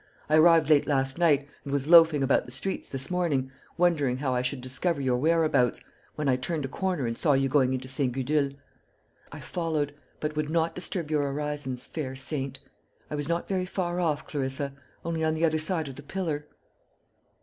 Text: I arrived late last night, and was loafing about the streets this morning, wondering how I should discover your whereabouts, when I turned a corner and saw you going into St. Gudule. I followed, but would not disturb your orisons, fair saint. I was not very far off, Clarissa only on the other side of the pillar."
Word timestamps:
I 0.29 0.35
arrived 0.37 0.71
late 0.71 0.87
last 0.87 1.19
night, 1.19 1.47
and 1.63 1.71
was 1.71 1.87
loafing 1.87 2.23
about 2.23 2.47
the 2.47 2.51
streets 2.51 2.89
this 2.89 3.11
morning, 3.11 3.51
wondering 3.77 4.17
how 4.17 4.33
I 4.33 4.41
should 4.41 4.59
discover 4.59 4.99
your 4.99 5.17
whereabouts, 5.17 5.79
when 6.15 6.27
I 6.27 6.37
turned 6.37 6.65
a 6.65 6.67
corner 6.67 7.05
and 7.05 7.15
saw 7.15 7.33
you 7.33 7.47
going 7.47 7.71
into 7.71 7.87
St. 7.87 8.11
Gudule. 8.11 8.53
I 9.31 9.41
followed, 9.41 9.93
but 10.19 10.35
would 10.35 10.49
not 10.49 10.73
disturb 10.73 11.11
your 11.11 11.31
orisons, 11.31 11.85
fair 11.85 12.15
saint. 12.15 12.57
I 13.11 13.15
was 13.15 13.29
not 13.29 13.47
very 13.47 13.67
far 13.67 13.99
off, 13.99 14.25
Clarissa 14.25 14.73
only 15.05 15.23
on 15.23 15.35
the 15.35 15.45
other 15.45 15.59
side 15.59 15.87
of 15.87 15.95
the 15.97 16.01
pillar." 16.01 16.47